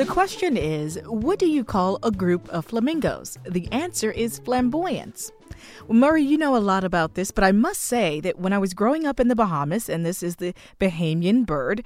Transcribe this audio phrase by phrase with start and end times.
[0.00, 3.36] The question is what do you call a group of flamingos?
[3.46, 5.30] The answer is flamboyance.
[5.86, 8.58] Well, Murray, you know a lot about this, but I must say that when I
[8.58, 11.84] was growing up in the Bahamas, and this is the Bahamian bird,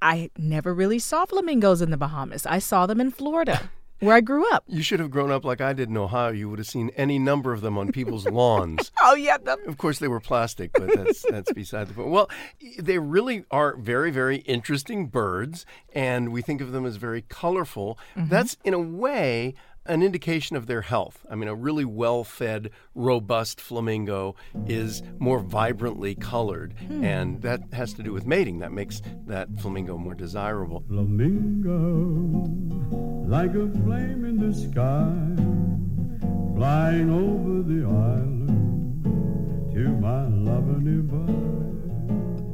[0.00, 2.46] I never really saw flamingos in the Bahamas.
[2.46, 3.68] I saw them in Florida
[4.00, 4.64] where I grew up.
[4.66, 6.32] You should have grown up like I did in Ohio.
[6.32, 8.90] You would have seen any number of them on people's lawns.
[9.00, 12.08] Oh yeah, the- Of course, they were plastic, but that's that's beside the point.
[12.08, 12.30] Well,
[12.78, 17.98] they really are very, very interesting birds, and we think of them as very colorful.
[18.16, 18.28] Mm-hmm.
[18.28, 19.54] That's in a way
[19.88, 21.24] an indication of their health.
[21.30, 24.34] I mean, a really well-fed, robust flamingo
[24.66, 27.04] is more vibrantly colored, hmm.
[27.04, 28.58] and that has to do with mating.
[28.58, 30.82] That makes that flamingo more desirable.
[30.88, 32.46] Flamingo,
[33.26, 35.10] like a flame in the sky,
[36.54, 39.02] flying over the island
[39.72, 41.85] to my lover nearby.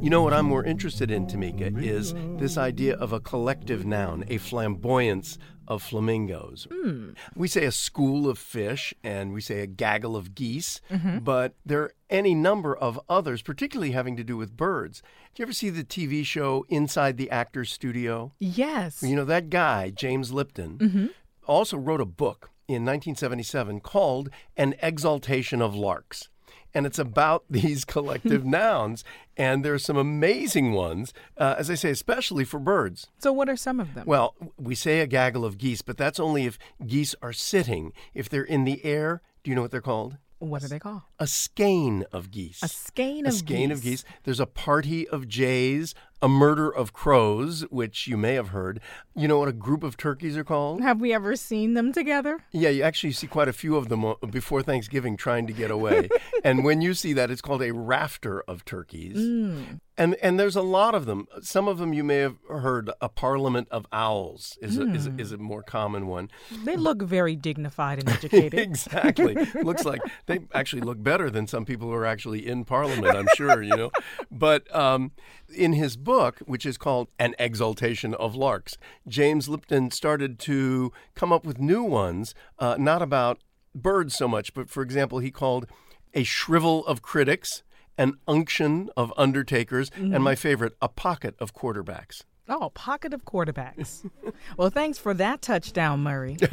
[0.03, 4.25] You know what I'm more interested in, Tamika, is this idea of a collective noun,
[4.27, 6.67] a flamboyance of flamingos.
[6.69, 7.11] Hmm.
[7.37, 11.19] We say a school of fish and we say a gaggle of geese, mm-hmm.
[11.19, 15.01] but there are any number of others, particularly having to do with birds.
[15.33, 18.33] Do you ever see the TV show Inside the Actor's Studio?
[18.39, 19.03] yes.
[19.03, 21.05] You know, that guy, James Lipton, mm-hmm.
[21.47, 26.27] also wrote a book in 1977 called An Exaltation of Larks.
[26.73, 29.03] And it's about these collective nouns.
[29.37, 33.07] And there are some amazing ones, uh, as I say, especially for birds.
[33.19, 34.05] So what are some of them?
[34.05, 37.93] Well, we say a gaggle of geese, but that's only if geese are sitting.
[38.13, 40.17] If they're in the air, do you know what they're called?
[40.49, 41.03] what do they call?
[41.19, 42.61] A skein of geese.
[42.61, 43.35] A skein of geese.
[43.35, 43.77] a skein geese.
[43.77, 44.05] of geese.
[44.23, 48.79] There's a party of jays, a murder of crows, which you may have heard.
[49.13, 50.81] You know what a group of turkeys are called?
[50.81, 52.39] Have we ever seen them together?
[52.53, 55.69] Yeah, you actually see quite a few of them uh, before Thanksgiving trying to get
[55.69, 56.07] away.
[56.43, 59.17] and when you see that, it's called a rafter of turkeys.
[59.17, 59.81] Mm.
[59.95, 61.27] And and there's a lot of them.
[61.41, 62.89] Some of them you may have heard.
[62.99, 66.31] A parliament of owls is a, is, is a more common one.
[66.63, 68.59] They look very dignified and educated.
[68.59, 69.35] exactly.
[69.61, 73.27] Looks like they actually look better than some people who are actually in Parliament, I'm
[73.35, 73.91] sure, you know.
[74.31, 75.11] But um,
[75.55, 76.12] in his book,
[76.45, 81.83] which is called An Exaltation of Larks, James Lipton started to come up with new
[81.83, 83.39] ones, uh, not about
[83.73, 85.65] birds so much, but for example, he called
[86.13, 87.63] a shrivel of critics,
[87.97, 92.21] an unction of undertakers, and my favorite, a pocket of quarterbacks.
[92.49, 94.09] Oh, pocket of quarterbacks.
[94.57, 96.37] well, thanks for that touchdown, Murray.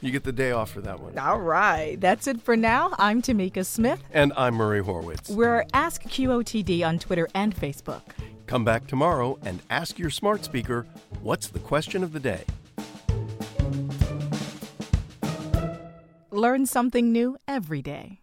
[0.00, 1.18] You get the day off for that one.
[1.18, 2.00] All right.
[2.00, 2.94] That's it for now.
[2.98, 4.02] I'm Tamika Smith.
[4.12, 5.34] And I'm Murray Horwitz.
[5.34, 8.02] We're Ask QOTD on Twitter and Facebook.
[8.46, 10.86] Come back tomorrow and ask your smart speaker
[11.22, 12.44] what's the question of the day?
[16.30, 18.20] Learn something new every day.